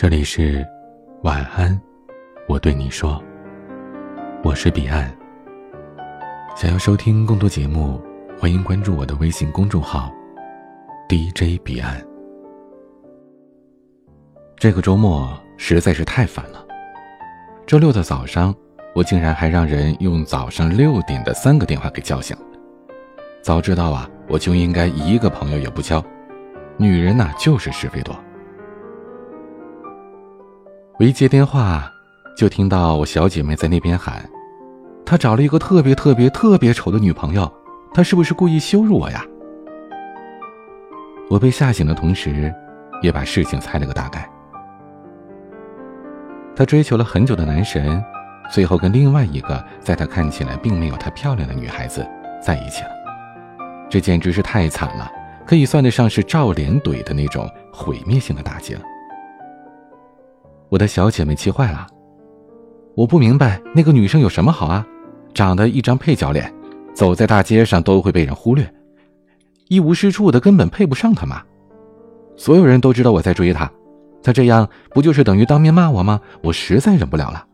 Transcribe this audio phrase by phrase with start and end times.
[0.00, 0.64] 这里是
[1.24, 1.76] 晚安，
[2.46, 3.20] 我对你说，
[4.44, 5.12] 我是彼岸。
[6.54, 8.00] 想要收听更多节目，
[8.38, 10.08] 欢迎关注我的微信公众号
[11.08, 12.00] DJ 彼岸。
[14.56, 16.64] 这个周末实在是太烦了，
[17.66, 18.54] 周六的早上，
[18.94, 22.36] 我竟然还让人用早上六点的三个电话给叫醒。
[23.42, 26.00] 早知道啊，我就应该一个朋友也不交。
[26.76, 28.16] 女人呐，就是是非多。
[30.98, 31.88] 我一接电话，
[32.36, 34.28] 就听到我小姐妹在那边喊
[35.06, 37.48] ：“他找了一个特别特别特别丑的女朋友，
[37.94, 39.24] 他是不是故意羞辱我呀？”
[41.30, 42.52] 我被吓醒的同时，
[43.00, 44.28] 也把事情猜了个大概。
[46.56, 48.02] 他追求了很久的男神，
[48.50, 52.04] 最后跟另外一个在他看起来并没有他漂亮的女孩子
[52.42, 52.90] 在一起了。
[53.88, 55.08] 这简直是太惨了，
[55.46, 58.80] 可以算得上是照脸怼的那种毁灭性的打击了。
[60.68, 61.86] 我的小姐妹气坏了，
[62.94, 64.86] 我不明白那个女生有什么好啊，
[65.32, 66.52] 长得一张配角脸，
[66.92, 68.70] 走在大街上都会被人忽略，
[69.68, 71.42] 一无是处的，根本配不上她嘛。
[72.36, 73.70] 所有人都知道我在追她，
[74.22, 76.20] 她这样不就是等于当面骂我吗？
[76.42, 77.44] 我实在忍不了了。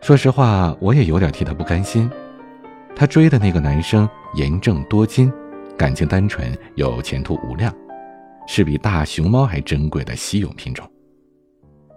[0.00, 2.10] 说实话，我也有点替她不甘心。
[2.94, 5.30] 她追的那个男生严正多金，
[5.76, 7.74] 感情单纯，有前途无量。
[8.46, 10.88] 是比大熊猫还珍贵的稀有品种。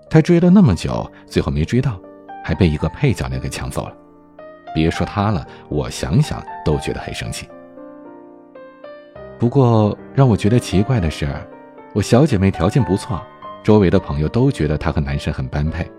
[0.10, 2.00] 他追了那么久，最后没追到，
[2.44, 3.96] 还被一个配角脸给抢走了。
[4.74, 7.48] 别说他了，我想想都觉得很生气。
[9.38, 11.28] 不过让我觉得奇怪的是，
[11.94, 13.22] 我小姐妹条件不错，
[13.64, 15.90] 周围的朋友都觉得她和男神很般配，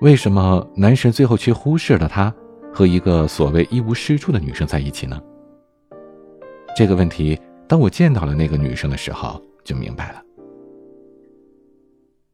[0.00, 2.34] 为什么男神最后却忽视了她，
[2.72, 5.20] 和一个所谓一无是处的女生在一起呢？
[6.76, 9.40] 这个问题，当我见到了那个女生的时候。
[9.64, 10.22] 就明白了。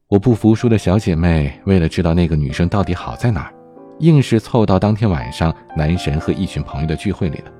[0.08, 3.54] 我不服输的小姐妹为了知道那个女生到底好在哪儿，
[4.00, 7.52] 硬是凑到当天晚上男神和一群朋友的聚会里了。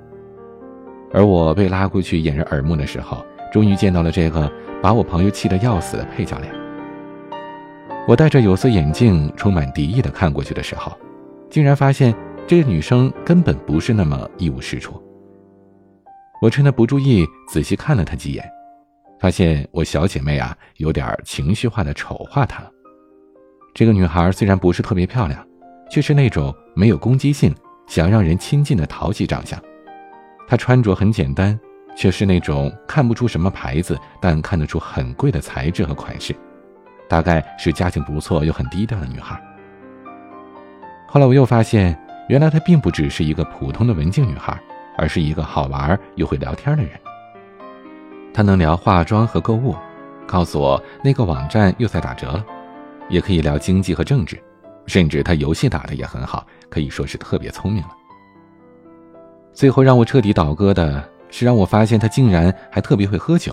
[1.12, 4.50] 而我被拉过去掩人耳目的时候，终于见到了这个
[4.82, 6.52] 把我朋友气得要死的配角脸。
[8.08, 10.92] 我戴着有色眼镜，充满敌意的看过去的时候，
[11.48, 12.12] 竟然发现
[12.48, 15.00] 这个女生根本不是那么一无是处。
[16.42, 18.44] 我趁她不注意，仔细看了她几眼。
[19.20, 22.62] 发现我小姐妹啊，有点情绪化的丑化她。
[23.74, 25.46] 这个女孩虽然不是特别漂亮，
[25.90, 27.54] 却是那种没有攻击性、
[27.86, 29.60] 想让人亲近的淘气长相。
[30.48, 31.58] 她穿着很简单，
[31.94, 36.34] 却是那种看不出什么牌子，但看得出很贵的材质和款式。
[37.06, 39.38] 大概是家境不错又很低调的女孩。
[41.06, 41.94] 后来我又发现，
[42.30, 44.58] 原来她并不只是一个普通的文静女孩，
[44.96, 46.92] 而是一个好玩又会聊天的人。
[48.32, 49.74] 他能聊化妆和购物，
[50.26, 52.44] 告诉我那个网站又在打折了，
[53.08, 54.40] 也可以聊经济和政治，
[54.86, 57.90] 甚至他游戏打的也很好，可以说是特别聪明了。
[59.52, 63.52] 最后让我彻底倒戈的是，让我发现他竟然还特别会喝酒，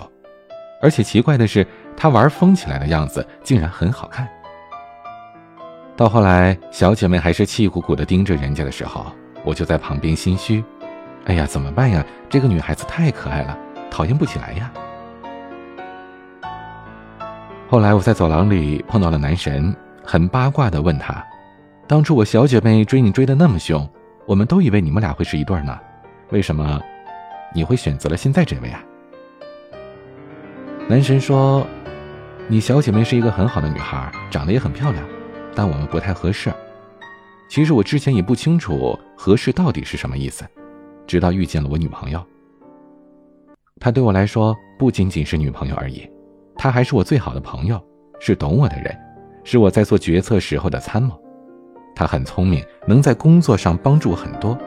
[0.82, 1.66] 而且奇怪的是，
[1.96, 4.28] 他玩疯起来的样子竟然很好看。
[5.96, 9.08] 到后来，小姐妹还是气鼓鼓的盯着人家的时候，
[9.44, 10.64] 我就在旁边心虚，
[11.26, 12.06] 哎呀，怎么办呀？
[12.30, 13.58] 这个女孩子太可爱了。
[13.90, 14.72] 讨厌不起来呀。
[17.70, 21.22] 后来我在走廊里碰到了男神，很八卦的问他
[21.86, 23.86] ：“当初我小姐妹追你追的那么凶，
[24.26, 25.78] 我们都以为你们俩会是一对呢，
[26.30, 26.80] 为什么
[27.54, 28.82] 你会选择了现在这位啊？”
[30.88, 31.68] 男神说
[32.48, 35.04] ：“你小姐妹是一个很好的女孩，长得也很漂亮，
[35.54, 36.50] 但我们不太合适。
[37.50, 40.46] 其实我之前也不清楚合适到底是什么意思，
[41.06, 42.26] 直到遇见了我女朋友。”
[43.80, 46.10] 她对我来说不仅仅是女朋友而已，
[46.56, 47.82] 她还是我最好的朋友，
[48.20, 48.96] 是懂我的人，
[49.44, 51.20] 是我在做决策时候的参谋。
[51.96, 54.58] 她很聪明，能在工作上帮助我很多，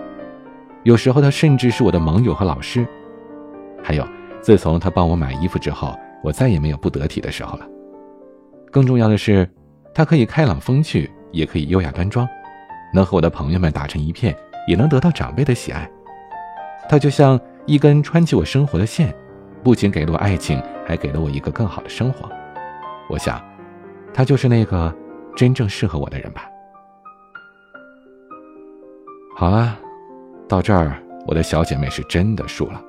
[0.84, 2.87] 有时候她甚至是我的盟友和老师。
[3.83, 4.07] 还有，
[4.41, 7.66] 自从她帮我买衣服之后，我再也没有不得体的时候了。
[8.71, 9.48] 更重要的是，
[9.92, 12.28] 她可以开朗风趣，也可以优雅端庄，
[12.95, 14.36] 能和我的朋友们打成一片，
[14.68, 15.91] 也能得到长辈的喜爱。
[16.89, 17.41] 她就像……
[17.71, 19.15] 一根穿起我生活的线，
[19.63, 22.28] 不仅给了我爱情，还给了我一个更好的生活。
[23.09, 23.41] 我想，
[24.13, 24.93] 他就是那个
[25.37, 26.43] 真正适合我的人吧。
[29.37, 29.78] 好了，
[30.49, 32.83] 到这儿，我的小姐妹是真的输了。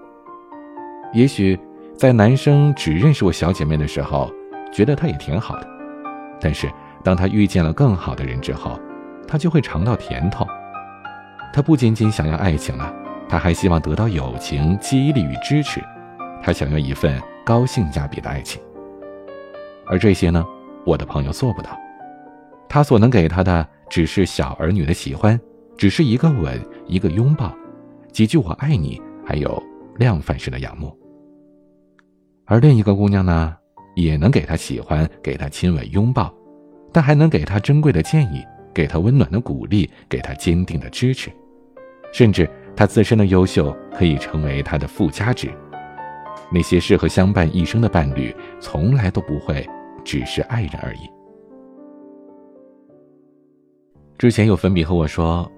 [1.14, 1.60] 也许
[1.96, 4.34] 在男生只认识我小姐妹的时候，
[4.74, 5.68] 觉得她也挺好的，
[6.40, 6.68] 但是
[7.04, 8.80] 当他遇见了更好的人之后，
[9.28, 10.44] 他就会尝到甜头。
[11.54, 12.92] 他不仅仅想要爱情了。
[13.32, 15.82] 他还希望得到友情、激励与支持，
[16.44, 18.62] 他想要一份高性价比的爱情，
[19.88, 20.46] 而这些呢，
[20.86, 21.70] 我的朋友做不到。
[22.68, 25.40] 他所能给他的，只是小儿女的喜欢，
[25.78, 27.56] 只是一个吻，一个拥抱，
[28.12, 29.64] 几句“我爱你”，还有
[29.96, 30.94] 量贩式的仰慕。
[32.46, 33.56] 而另一个姑娘呢，
[33.96, 36.34] 也能给他喜欢，给他亲吻拥抱，
[36.92, 38.44] 但还能给他珍贵的建议，
[38.74, 41.32] 给他温暖的鼓励，给他坚定的支持，
[42.12, 45.50] 甚至他自身的优秀可以成为他的附加值。
[46.52, 49.68] 那些适合相伴一生的伴侣，从来都不会
[50.04, 51.10] 只是爱人而已。
[54.18, 55.50] 之前有粉笔和我说，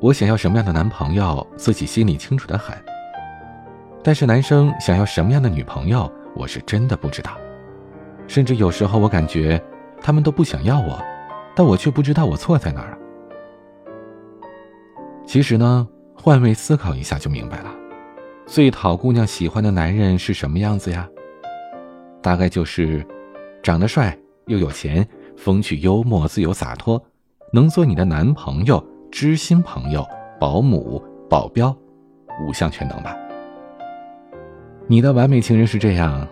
[0.00, 2.76] 我想要什么样的男朋友，自己心里清楚的很。
[4.02, 6.10] 但是男生想要什么样的女朋友？
[6.34, 7.32] 我是真的不知道，
[8.26, 9.62] 甚至有时候我感觉
[10.00, 10.98] 他们都不想要我，
[11.54, 12.98] 但我却不知道我错在哪儿了。
[15.24, 15.86] 其实呢，
[16.24, 17.74] 换位思考一下就明白了，
[18.46, 21.08] 最讨姑娘喜欢的男人是什么样子呀？
[22.22, 23.04] 大概就是
[23.60, 24.16] 长得帅
[24.46, 25.04] 又有钱，
[25.36, 27.04] 风趣幽默、自由洒脱，
[27.52, 28.80] 能做你的男朋友、
[29.10, 30.06] 知心朋友、
[30.38, 31.76] 保姆、保镖，
[32.46, 33.16] 五项全能吧。
[34.86, 36.24] 你的完美情人是这样，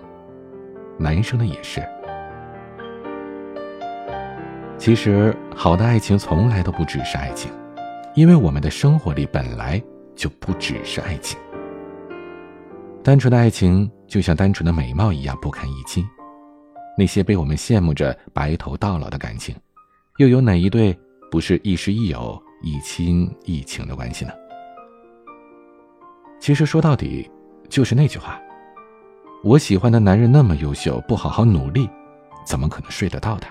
[1.00, 1.82] 男生的也是。
[4.78, 7.50] 其实，好的爱情从来都不只是爱情，
[8.14, 9.82] 因为我们的生活里本来
[10.16, 11.38] 就不只是爱情。
[13.02, 16.04] 单纯的爱情就像单纯的美貌一样不堪一击，
[16.98, 19.54] 那些被我们羡慕着白头到老的感情，
[20.18, 20.98] 又有哪一对
[21.30, 24.32] 不是亦师亦友、亦亲亦情的关系呢？
[26.40, 27.30] 其实说到底，
[27.68, 28.40] 就是那句话。
[29.42, 31.88] 我喜欢的男人那么优秀，不好好努力，
[32.44, 33.50] 怎么可能睡得到他？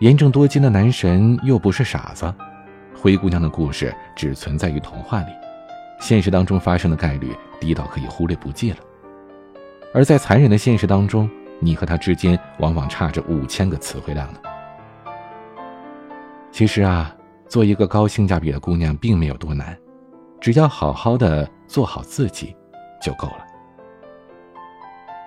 [0.00, 2.34] 严正多金的男神又不是傻子，
[2.94, 5.32] 灰姑娘的故事只存在于童话里，
[6.00, 8.78] 现实当中发生的概率低到可以忽略不计了。
[9.94, 11.28] 而在残忍的现实当中，
[11.60, 14.40] 你和他之间往往差着五千个词汇量呢。
[16.50, 17.14] 其实啊，
[17.48, 19.76] 做一个高性价比的姑娘并没有多难，
[20.40, 22.56] 只要好好的做好自己，
[23.00, 23.46] 就够了。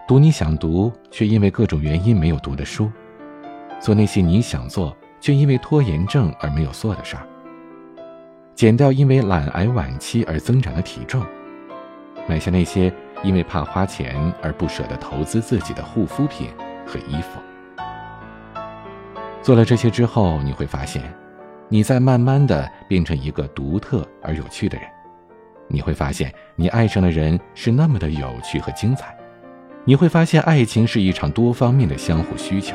[0.08, 2.92] 读你想读却因为各种原因没有读的书，
[3.80, 7.28] 做那些你想做却因为拖延症而没有做的事儿，
[8.56, 11.22] 减掉因为懒癌晚期而增长的体重，
[12.26, 12.92] 买下那些
[13.22, 16.48] 因为怕花钱而不舍得投资自己的护肤品
[16.88, 17.42] 和衣服。
[19.42, 21.04] 做了这些之后，你会发现，
[21.68, 24.88] 你在慢慢的变成一个独特而有趣的人。
[25.68, 29.14] 你会发现，你爱上的人是那么的有趣和精彩。
[29.84, 32.74] 你会发现，爱情是一场多方面的相互需求。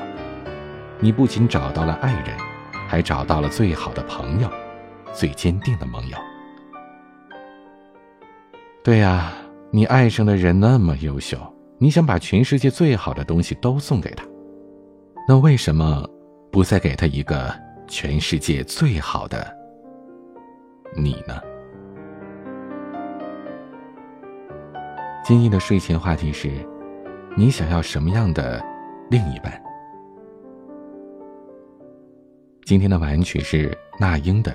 [0.99, 2.37] 你不仅找到了爱人，
[2.87, 4.51] 还找到了最好的朋友，
[5.13, 6.17] 最坚定的盟友。
[8.83, 9.33] 对呀，
[9.71, 11.39] 你爱上的人那么优秀，
[11.79, 14.25] 你想把全世界最好的东西都送给他，
[15.29, 16.09] 那为什么
[16.51, 17.55] 不再给他一个
[17.87, 19.47] 全世界最好的
[20.97, 21.41] 你呢？
[25.25, 26.51] 今天的睡前话题是。
[27.37, 28.61] 你想要什么样的
[29.09, 29.63] 另一半？
[32.65, 34.51] 今天的晚安曲是那英的《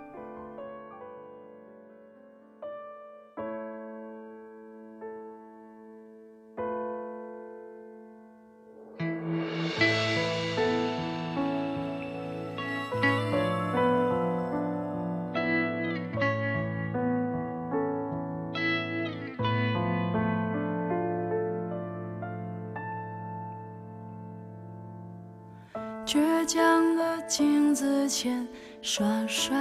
[26.11, 28.45] 倔强的镜子前
[28.81, 29.55] 耍帅，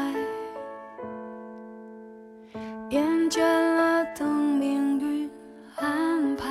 [2.88, 5.30] 厌倦了等命运
[5.76, 6.48] 安排。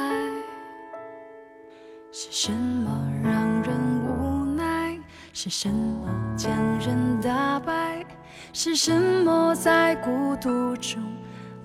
[2.14, 2.90] 是什么
[3.22, 3.76] 让人
[4.08, 4.98] 无奈？
[5.34, 8.06] 是什么将人打败？
[8.54, 11.04] 是什么在孤独中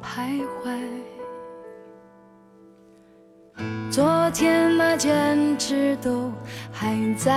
[0.03, 1.14] 徘徊？
[3.95, 6.33] 昨天那坚持都
[6.73, 7.33] 还在。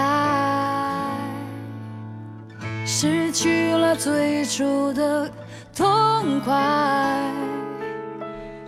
[2.83, 5.31] 失去了最初的
[5.75, 7.31] 痛快，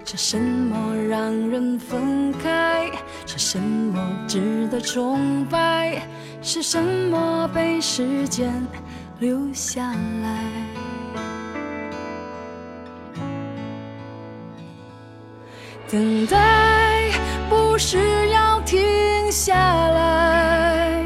[0.05, 2.91] 这什么让人分开？
[3.25, 6.03] 是什么值得崇拜？
[6.43, 8.53] 是什么被时间
[9.17, 9.81] 留下
[10.21, 10.43] 来？
[15.91, 16.37] 等待
[17.79, 21.01] 是要停下来，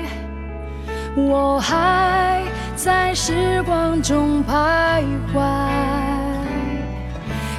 [1.15, 2.41] 我还
[2.75, 5.39] 在时光中徘徊，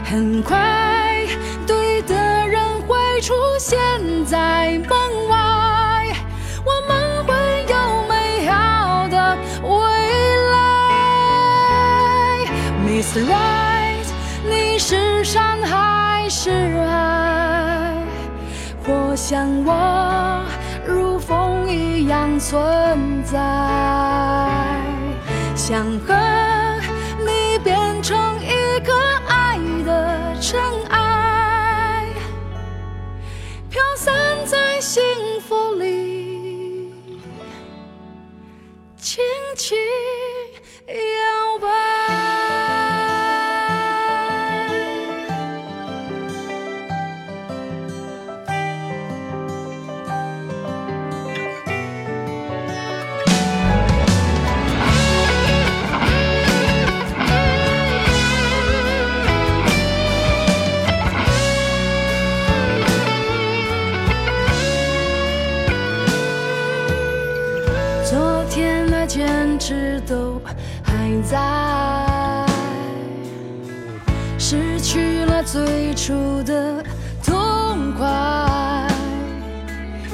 [0.04, 0.58] 很快。
[1.64, 3.78] 对的人会出现
[4.26, 6.12] 在门外，
[6.64, 7.32] 我们会
[7.68, 7.74] 有
[8.08, 9.72] 美好的未
[10.50, 10.56] 来。
[12.84, 13.53] Miss Right
[19.26, 20.44] 像我
[20.86, 23.38] 如风一样存在，
[25.56, 26.14] 想和
[27.20, 28.92] 你变成一个
[29.26, 32.06] 爱的尘埃。
[33.70, 34.14] 飘散
[34.44, 35.02] 在幸
[35.40, 36.92] 福里，
[38.98, 39.24] 轻
[39.56, 39.74] 轻。
[74.38, 76.84] 失去了最初的
[77.24, 78.88] 痛快。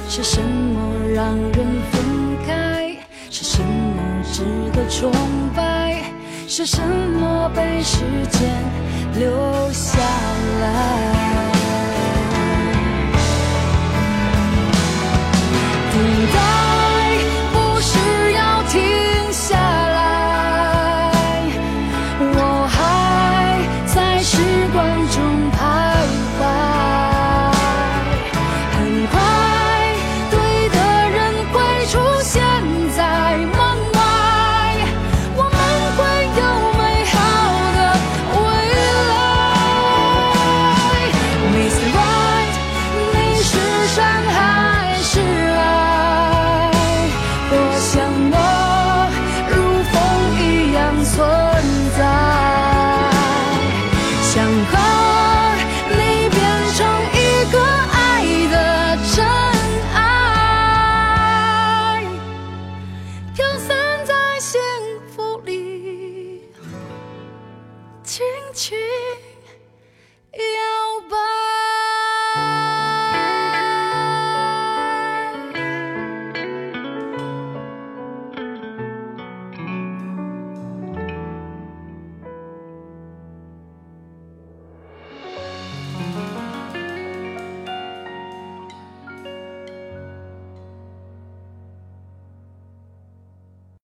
[0.08, 1.52] 是什么让人
[1.92, 2.96] 分开？
[3.30, 5.12] 是什么值得崇
[5.54, 6.02] 拜？
[6.48, 8.00] 是什么被时
[8.30, 8.50] 间
[9.14, 9.98] 留下
[10.60, 11.39] 来？